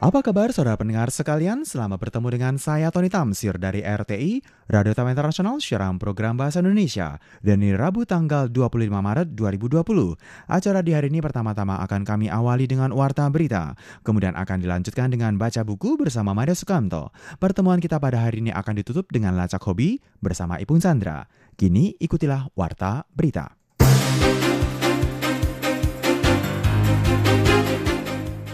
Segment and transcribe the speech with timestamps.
[0.00, 1.68] Apa kabar saudara pendengar sekalian?
[1.68, 4.40] Selamat bertemu dengan saya Tony Tamsir dari RTI,
[4.72, 7.20] Radio Taman Internasional siaran program Bahasa Indonesia.
[7.44, 10.16] Dan ini Rabu tanggal 25 Maret 2020.
[10.48, 13.76] Acara di hari ini pertama-tama akan kami awali dengan Warta Berita.
[14.00, 17.12] Kemudian akan dilanjutkan dengan baca buku bersama Maria Sukamto.
[17.36, 21.28] Pertemuan kita pada hari ini akan ditutup dengan Lacak Hobi bersama Ipung Sandra.
[21.60, 23.60] Kini ikutilah Warta Berita.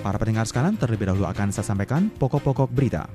[0.06, 3.10] Para pendengar sekalian, terlebih dahulu akan saya sampaikan pokok-pokok berita.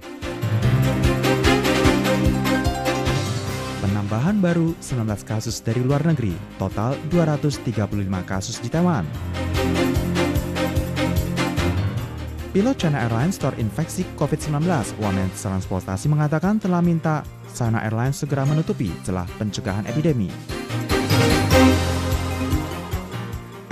[3.79, 7.87] Penambahan baru 19 kasus dari luar negeri, total 235
[8.27, 9.07] kasus di Taiwan.
[12.51, 14.67] Pilot China Airlines terinfeksi COVID-19.
[14.99, 17.23] Wamen Transportasi mengatakan telah minta
[17.55, 20.27] China Airlines segera menutupi celah pencegahan epidemi.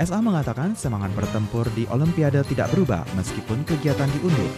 [0.00, 4.48] SA mengatakan semangat bertempur di Olimpiade tidak berubah meskipun kegiatan diundur.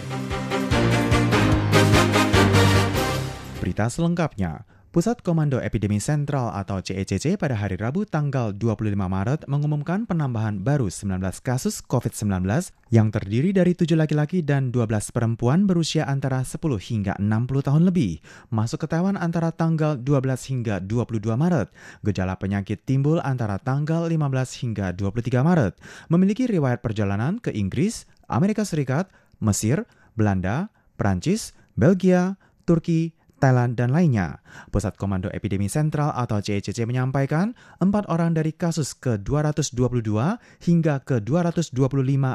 [3.59, 4.63] Berita selengkapnya,
[4.93, 10.93] Pusat Komando Epidemi Sentral atau CECC pada hari Rabu tanggal 25 Maret mengumumkan penambahan baru
[10.93, 12.45] 19 kasus COVID-19
[12.93, 17.25] yang terdiri dari 7 laki-laki dan 12 perempuan berusia antara 10 hingga 60
[17.65, 18.21] tahun lebih.
[18.53, 21.73] Masuk ke Taiwan antara tanggal 12 hingga 22 Maret.
[22.05, 25.73] Gejala penyakit timbul antara tanggal 15 hingga 23 Maret.
[26.13, 29.09] Memiliki riwayat perjalanan ke Inggris, Amerika Serikat,
[29.41, 29.89] Mesir,
[30.21, 30.69] Belanda,
[31.01, 32.37] Prancis, Belgia,
[32.69, 34.39] Turki, Thailand, dan lainnya.
[34.71, 40.15] Pusat Komando Epidemi Sentral atau CECC menyampaikan empat orang dari kasus ke-222
[40.63, 41.75] hingga ke-225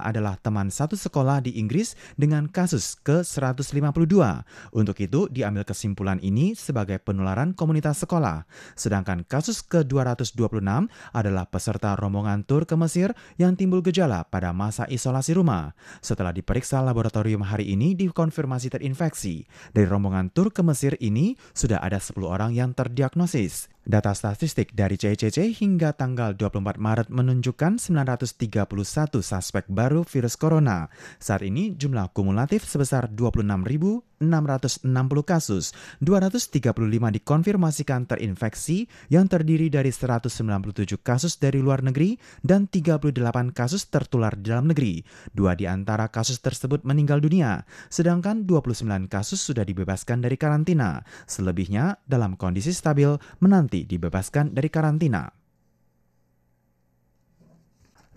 [0.03, 4.19] adalah teman satu sekolah di Inggris dengan kasus ke-152.
[4.75, 8.43] Untuk itu, diambil kesimpulan ini sebagai penularan komunitas sekolah.
[8.75, 15.39] Sedangkan kasus ke-226 adalah peserta rombongan tur ke Mesir yang timbul gejala pada masa isolasi
[15.39, 15.71] rumah.
[16.03, 19.47] Setelah diperiksa laboratorium hari ini dikonfirmasi terinfeksi.
[19.71, 23.69] Dari rombongan tur ke Mesir ini sudah ada 10 orang yang terdiagnosis.
[23.87, 28.67] Data statistik dari CCC hingga tanggal 24 Maret menunjukkan 931
[29.23, 30.91] suspek baru virus corona.
[31.23, 34.83] Saat ini jumlah kumulatif sebesar 26.660
[35.23, 35.71] kasus,
[36.03, 36.67] 235
[37.15, 40.35] dikonfirmasikan terinfeksi yang terdiri dari 197
[40.99, 43.15] kasus dari luar negeri dan 38
[43.55, 44.99] kasus tertular di dalam negeri.
[45.31, 51.07] Dua di antara kasus tersebut meninggal dunia, sedangkan 29 kasus sudah dibebaskan dari karantina.
[51.23, 55.36] Selebihnya dalam kondisi stabil menanti dibebaskan dari karantina.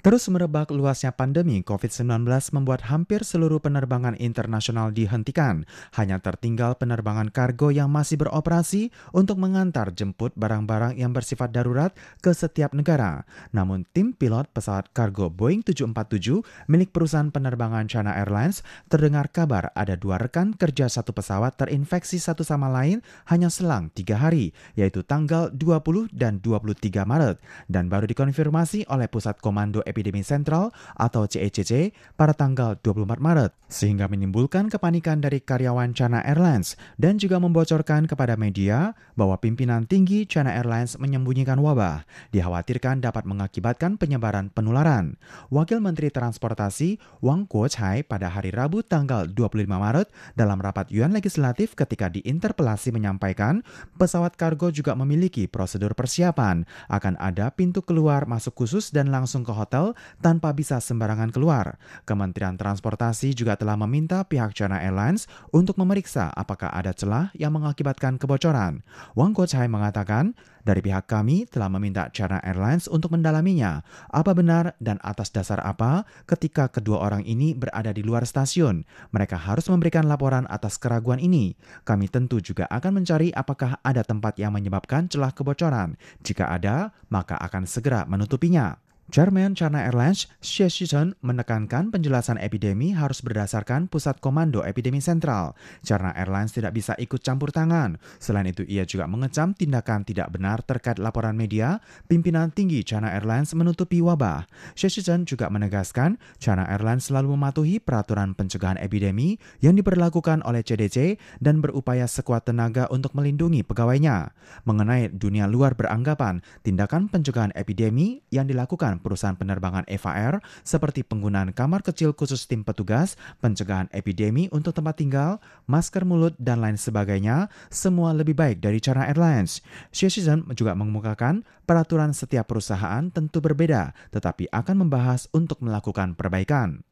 [0.01, 2.25] Terus merebak luasnya pandemi COVID-19
[2.57, 5.69] membuat hampir seluruh penerbangan internasional dihentikan.
[5.93, 11.93] Hanya tertinggal penerbangan kargo yang masih beroperasi untuk mengantar jemput barang-barang yang bersifat darurat
[12.25, 13.29] ke setiap negara.
[13.53, 16.41] Namun tim pilot pesawat kargo Boeing 747
[16.73, 22.41] milik perusahaan penerbangan China Airlines terdengar kabar ada dua rekan kerja satu pesawat terinfeksi satu
[22.41, 27.37] sama lain hanya selang tiga hari, yaitu tanggal 20 dan 23 Maret.
[27.69, 34.07] Dan baru dikonfirmasi oleh Pusat Komando Epidemi Sentral atau CECC pada tanggal 24 Maret, sehingga
[34.07, 40.55] menimbulkan kepanikan dari karyawan China Airlines dan juga membocorkan kepada media bahwa pimpinan tinggi China
[40.55, 45.19] Airlines menyembunyikan wabah, dikhawatirkan dapat mengakibatkan penyebaran penularan.
[45.51, 50.09] Wakil Menteri Transportasi Wang Kuo-chai pada hari Rabu tanggal 25 Maret
[50.39, 57.49] dalam rapat Yuan Legislatif ketika diinterpelasi menyampaikan pesawat kargo juga memiliki prosedur persiapan, akan ada
[57.49, 59.80] pintu keluar masuk khusus dan langsung ke hotel
[60.21, 61.81] tanpa bisa sembarangan keluar.
[62.05, 68.21] Kementerian Transportasi juga telah meminta pihak China Airlines untuk memeriksa apakah ada celah yang mengakibatkan
[68.21, 68.85] kebocoran.
[69.17, 73.81] Wang Kochai mengatakan, dari pihak kami telah meminta China Airlines untuk mendalaminya.
[74.13, 78.85] Apa benar dan atas dasar apa ketika kedua orang ini berada di luar stasiun?
[79.13, 81.57] Mereka harus memberikan laporan atas keraguan ini.
[81.89, 85.97] Kami tentu juga akan mencari apakah ada tempat yang menyebabkan celah kebocoran.
[86.21, 88.77] Jika ada, maka akan segera menutupinya.
[89.11, 95.59] Chairman China Airlines, Xie Shizhen, menekankan penjelasan epidemi harus berdasarkan pusat komando epidemi sentral.
[95.83, 97.99] China Airlines tidak bisa ikut campur tangan.
[98.23, 103.51] Selain itu, ia juga mengecam tindakan tidak benar terkait laporan media, pimpinan tinggi China Airlines
[103.59, 104.47] menutupi wabah.
[104.79, 111.19] Xie Shizhen juga menegaskan, China Airlines selalu mematuhi peraturan pencegahan epidemi yang diperlakukan oleh CDC
[111.43, 114.31] dan berupaya sekuat tenaga untuk melindungi pegawainya.
[114.71, 121.81] Mengenai dunia luar beranggapan, tindakan pencegahan epidemi yang dilakukan perusahaan penerbangan Eva seperti penggunaan kamar
[121.81, 128.13] kecil khusus tim petugas, pencegahan epidemi untuk tempat tinggal, masker mulut, dan lain sebagainya, semua
[128.13, 129.65] lebih baik dari China Airlines.
[129.91, 136.85] Shenzhen juga mengemukakan peraturan setiap perusahaan tentu berbeda, tetapi akan membahas untuk melakukan perbaikan.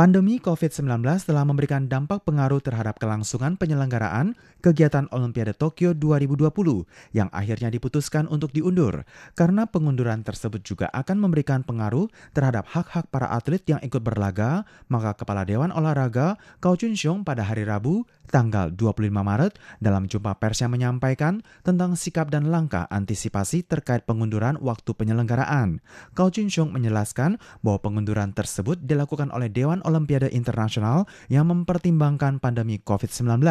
[0.00, 4.32] Pandemi COVID-19 telah memberikan dampak pengaruh terhadap kelangsungan penyelenggaraan
[4.64, 6.48] kegiatan Olimpiade Tokyo 2020
[7.12, 9.04] yang akhirnya diputuskan untuk diundur.
[9.36, 15.12] Karena pengunduran tersebut juga akan memberikan pengaruh terhadap hak-hak para atlet yang ikut berlaga, maka
[15.20, 20.70] Kepala Dewan Olahraga Kau Chun Xiong pada hari Rabu tanggal 25 Maret dalam jumpa persnya
[20.70, 25.82] menyampaikan tentang sikap dan langkah antisipasi terkait pengunduran waktu penyelenggaraan.
[26.14, 33.42] Kau Xiong menjelaskan bahwa pengunduran tersebut dilakukan oleh Dewan Olimpiade Internasional yang mempertimbangkan pandemi COVID-19.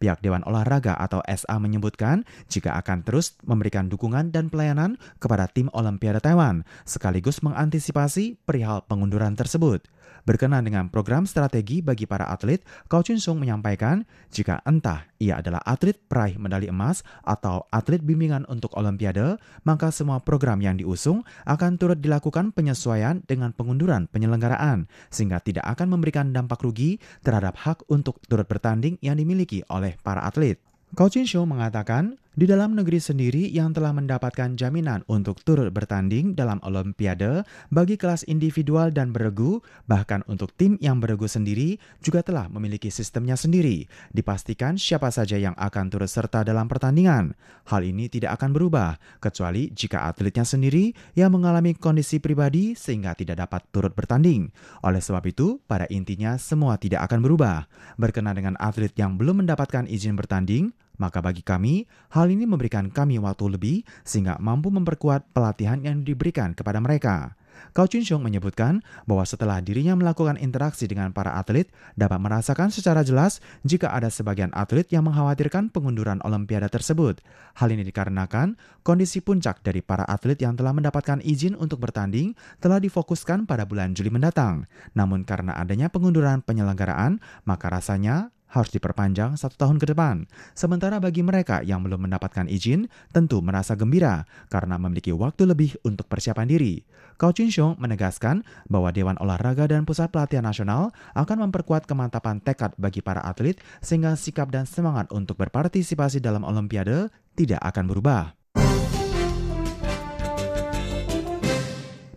[0.00, 5.68] Pihak Dewan Olahraga atau SA menyebutkan jika akan terus memberikan dukungan dan pelayanan kepada tim
[5.76, 9.84] Olimpiade Taiwan, sekaligus mengantisipasi perihal pengunduran tersebut.
[10.26, 14.02] Berkenan dengan program strategi bagi para atlet, Kau Chun Sung menyampaikan
[14.34, 20.18] jika entah ia adalah atlet peraih medali emas atau atlet bimbingan untuk Olimpiade, maka semua
[20.18, 26.58] program yang diusung akan turut dilakukan penyesuaian dengan pengunduran penyelenggaraan, sehingga tidak akan memberikan dampak
[26.60, 30.58] rugi terhadap hak untuk turut bertanding yang dimiliki oleh para atlet.
[30.94, 36.36] Kau Chin Show mengatakan, di dalam negeri sendiri yang telah mendapatkan jaminan untuk turut bertanding
[36.36, 42.52] dalam Olimpiade bagi kelas individual dan beregu, bahkan untuk tim yang beregu sendiri juga telah
[42.52, 43.88] memiliki sistemnya sendiri.
[44.12, 47.32] Dipastikan siapa saja yang akan turut serta dalam pertandingan.
[47.72, 53.48] Hal ini tidak akan berubah, kecuali jika atletnya sendiri yang mengalami kondisi pribadi sehingga tidak
[53.48, 54.52] dapat turut bertanding.
[54.84, 57.64] Oleh sebab itu, pada intinya semua tidak akan berubah.
[57.96, 63.16] Berkenaan dengan atlet yang belum mendapatkan izin bertanding, maka bagi kami, hal ini memberikan kami
[63.20, 67.36] waktu lebih sehingga mampu memperkuat pelatihan yang diberikan kepada mereka.
[67.72, 73.04] Kau Chun Xiong menyebutkan bahwa setelah dirinya melakukan interaksi dengan para atlet, dapat merasakan secara
[73.04, 77.20] jelas jika ada sebagian atlet yang mengkhawatirkan pengunduran Olimpiade tersebut.
[77.56, 82.80] Hal ini dikarenakan kondisi puncak dari para atlet yang telah mendapatkan izin untuk bertanding telah
[82.80, 84.68] difokuskan pada bulan Juli mendatang.
[84.96, 90.24] Namun karena adanya pengunduran penyelenggaraan, maka rasanya harus diperpanjang satu tahun ke depan.
[90.56, 96.08] Sementara bagi mereka yang belum mendapatkan izin, tentu merasa gembira karena memiliki waktu lebih untuk
[96.08, 96.80] persiapan diri.
[97.20, 98.40] Kau Chin Xiong menegaskan
[98.72, 104.16] bahwa Dewan Olahraga dan Pusat Pelatihan Nasional akan memperkuat kemantapan tekad bagi para atlet sehingga
[104.16, 108.45] sikap dan semangat untuk berpartisipasi dalam Olimpiade tidak akan berubah.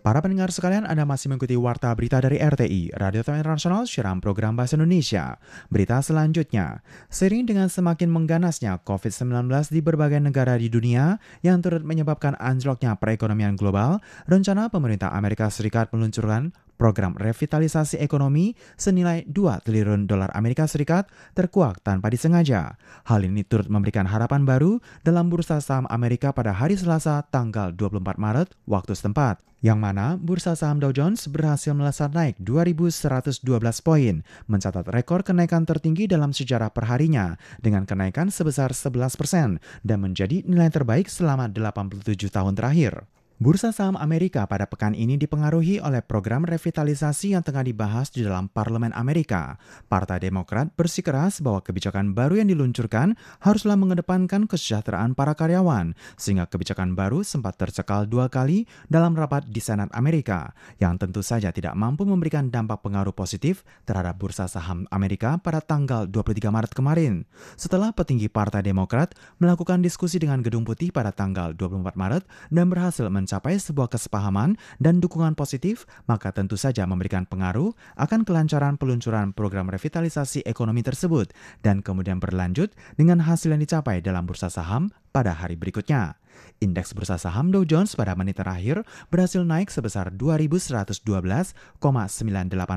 [0.00, 4.80] Para pendengar sekalian, Anda masih mengikuti Warta Berita dari RTI, Radio Internasional Siaran Program Bahasa
[4.80, 5.36] Indonesia.
[5.68, 6.80] Berita selanjutnya,
[7.12, 13.60] sering dengan semakin mengganasnya COVID-19 di berbagai negara di dunia yang turut menyebabkan anjloknya perekonomian
[13.60, 19.36] global, rencana pemerintah Amerika Serikat meluncurkan program revitalisasi ekonomi senilai 2
[19.68, 22.80] triliun dolar Amerika Serikat terkuak tanpa disengaja.
[23.04, 28.16] Hal ini turut memberikan harapan baru dalam bursa saham Amerika pada hari Selasa tanggal 24
[28.16, 33.44] Maret waktu setempat yang mana bursa saham Dow Jones berhasil melesat naik 2.112
[33.84, 39.48] poin, mencatat rekor kenaikan tertinggi dalam sejarah perharinya dengan kenaikan sebesar 11 persen
[39.84, 43.04] dan menjadi nilai terbaik selama 87 tahun terakhir.
[43.40, 48.52] Bursa saham Amerika pada pekan ini dipengaruhi oleh program revitalisasi yang tengah dibahas di dalam
[48.52, 49.56] Parlemen Amerika.
[49.88, 56.92] Partai Demokrat bersikeras bahwa kebijakan baru yang diluncurkan haruslah mengedepankan kesejahteraan para karyawan, sehingga kebijakan
[56.92, 62.04] baru sempat tercekal dua kali dalam rapat di Senat Amerika, yang tentu saja tidak mampu
[62.04, 67.24] memberikan dampak pengaruh positif terhadap bursa saham Amerika pada tanggal 23 Maret kemarin.
[67.56, 73.08] Setelah petinggi Partai Demokrat melakukan diskusi dengan Gedung Putih pada tanggal 24 Maret dan berhasil
[73.08, 79.30] men mencapai sebuah kesepahaman dan dukungan positif, maka tentu saja memberikan pengaruh akan kelancaran peluncuran
[79.30, 81.30] program revitalisasi ekonomi tersebut
[81.62, 86.18] dan kemudian berlanjut dengan hasil yang dicapai dalam bursa saham pada hari berikutnya.
[86.58, 88.82] Indeks bursa saham Dow Jones pada menit terakhir
[89.14, 91.06] berhasil naik sebesar 2.112,98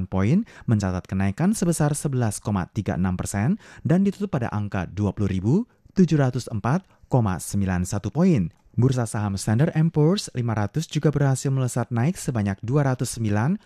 [0.05, 6.53] poin, mencatat kenaikan sebesar 11,36 persen dan ditutup pada angka 20.704,91
[8.13, 8.53] poin.
[8.73, 13.61] Bursa saham Standard Poor's 500 juga berhasil melesat naik sebanyak 209,93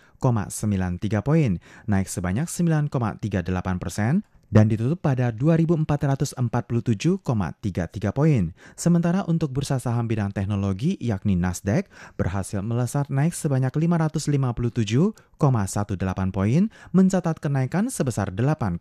[1.24, 1.56] poin,
[1.88, 8.52] naik sebanyak 9,38 persen, dan ditutup pada 2.447,33 poin.
[8.74, 17.36] Sementara untuk bursa saham bidang teknologi yakni Nasdaq berhasil melesat naik sebanyak 557,18 poin, mencatat
[17.38, 18.80] kenaikan sebesar 8,12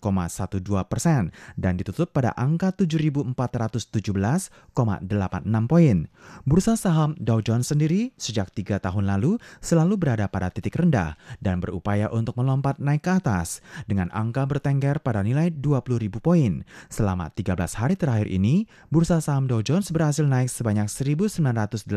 [0.88, 6.08] persen dan ditutup pada angka 7.417,86 poin.
[6.48, 11.60] Bursa saham Dow Jones sendiri sejak tiga tahun lalu selalu berada pada titik rendah dan
[11.60, 16.62] berupaya untuk melompat naik ke atas dengan angka bertengger pada nilai 20.000 poin.
[16.94, 21.90] Selama 13 hari terakhir ini, bursa saham Dow Jones berhasil naik sebanyak 1.985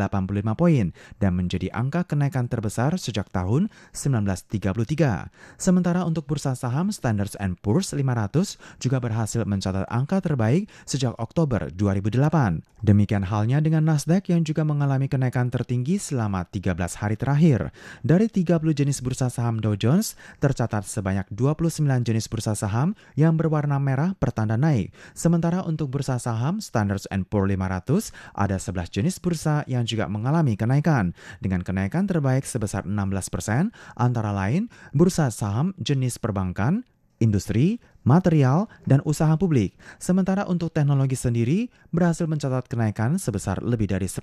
[0.56, 5.28] poin dan menjadi angka kenaikan terbesar sejak tahun 1933.
[5.60, 12.64] Sementara untuk bursa saham Standard Poor's 500 juga berhasil mencatat angka terbaik sejak Oktober 2008.
[12.80, 17.76] Demikian halnya dengan Nasdaq yang juga mengalami kenaikan tertinggi selama 13 hari terakhir.
[18.00, 23.49] Dari 30 jenis bursa saham Dow Jones, tercatat sebanyak 29 jenis bursa saham yang ber
[23.50, 24.94] berwarna merah pertanda naik.
[25.10, 31.10] Sementara untuk bursa saham Standard Poor's 500 ada 11 jenis bursa yang juga mengalami kenaikan
[31.42, 36.86] dengan kenaikan terbaik sebesar 16% antara lain bursa saham jenis perbankan,
[37.18, 39.76] industri, material, dan usaha publik.
[40.00, 44.22] Sementara untuk teknologi sendiri berhasil mencatat kenaikan sebesar lebih dari 10%.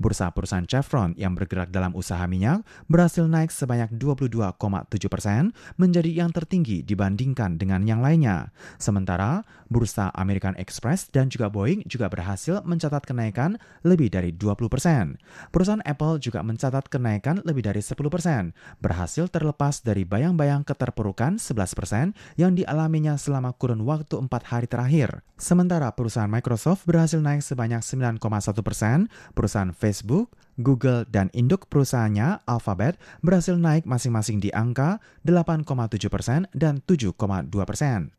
[0.00, 6.82] Bursa perusahaan Chevron yang bergerak dalam usaha minyak berhasil naik sebanyak 22,7% menjadi yang tertinggi
[6.82, 8.50] dibandingkan dengan yang lainnya.
[8.80, 15.16] Sementara Bursa American Express dan juga Boeing juga berhasil mencatat kenaikan lebih dari 20%.
[15.48, 18.52] Perusahaan Apple juga mencatat kenaikan lebih dari 10%,
[18.84, 25.22] berhasil terlepas dari bayang-bayang keterpurukan 11% yang di dialaminya selama kurun waktu empat hari terakhir.
[25.38, 28.18] Sementara perusahaan Microsoft berhasil naik sebanyak 9,1
[28.66, 29.06] persen,
[29.38, 36.82] perusahaan Facebook, Google, dan induk perusahaannya, Alphabet, berhasil naik masing-masing di angka 8,7 persen dan
[36.82, 37.14] 7,2
[37.62, 38.10] persen.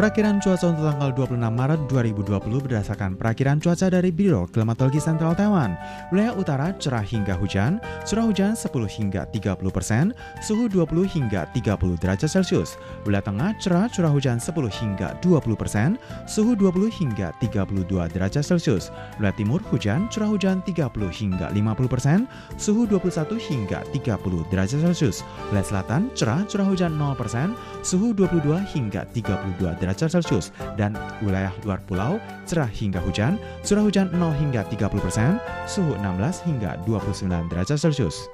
[0.00, 5.76] Perakiran cuaca untuk tanggal 26 Maret 2020 berdasarkan perakiran cuaca dari Biro Klimatologi Sentral Taiwan.
[6.08, 7.76] Wilayah utara cerah hingga hujan,
[8.08, 12.80] curah hujan 10 hingga 30 persen, suhu 20 hingga 30 derajat Celcius.
[13.04, 17.84] Wilayah tengah cerah curah hujan 10 hingga 20 persen, suhu 20 hingga 32
[18.16, 18.88] derajat Celcius.
[19.20, 22.24] Wilayah timur hujan, curah hujan 30 hingga 50 persen,
[22.56, 25.20] suhu 21 hingga 30 derajat Celcius.
[25.52, 27.52] Wilayah selatan cerah curah hujan 0 persen,
[27.84, 33.34] suhu 22 hingga 32 derajat derajat Celcius dan wilayah luar pulau cerah hingga hujan,
[33.66, 38.30] curah hujan 0 hingga 30 persen, suhu 16 hingga 29 derajat Celcius.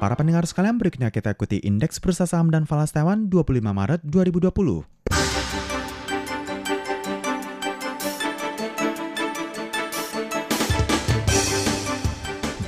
[0.00, 5.19] Para pendengar sekalian, berikutnya kita ikuti Indeks Bursa Saham dan Falas Taiwan 25 Maret 2020.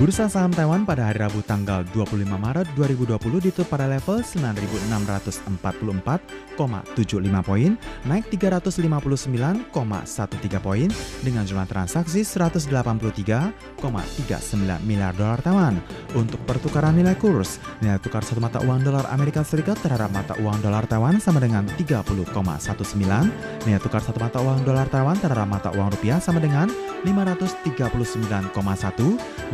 [0.02, 6.58] Bursa saham Taiwan pada hari Rabu tanggal 25 Maret 2020 ditutup pada level 9.644,75
[7.46, 7.78] poin,
[8.10, 9.62] naik 359,13
[10.58, 10.90] poin
[11.22, 13.78] dengan jumlah transaksi 183,39
[14.82, 15.78] miliar dolar Taiwan.
[16.18, 20.66] Untuk pertukaran nilai kurs, nilai tukar satu mata uang dolar Amerika Serikat terhadap mata uang
[20.66, 22.26] dolar Taiwan sama dengan 30,19,
[23.70, 26.66] nilai tukar satu mata uang dolar Taiwan terhadap mata uang rupiah sama dengan
[27.06, 28.50] 539,1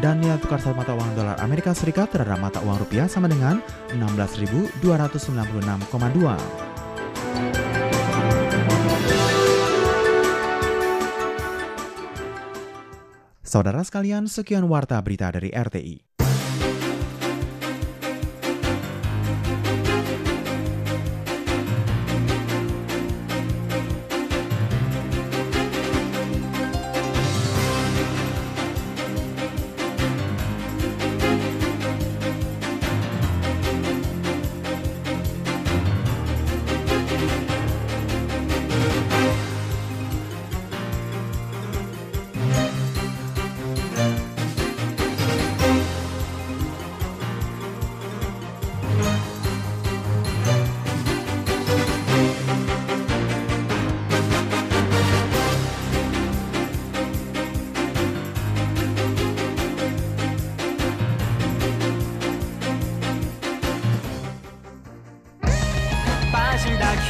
[0.01, 3.61] dan nilai tukar satu mata uang dolar Amerika Serikat terhadap mata uang rupiah sama dengan
[3.93, 5.85] 16.296,2.
[13.45, 16.08] Saudara sekalian, sekian warta berita dari RTI.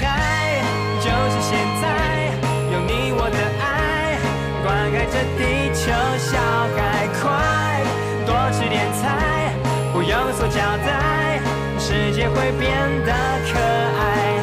[0.01, 0.63] 开
[1.01, 2.31] 就是现在
[2.73, 4.19] 有你我的爱
[4.63, 6.39] 灌溉这地球小
[6.77, 7.83] 孩快
[8.25, 9.53] 多吃点菜
[9.93, 11.41] 不用做交代
[11.79, 12.71] 世界会变
[13.05, 13.13] 得
[13.51, 13.59] 可
[13.99, 14.41] 爱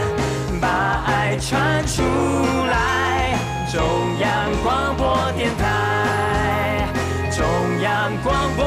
[0.59, 2.01] 把爱传出
[2.69, 2.85] 来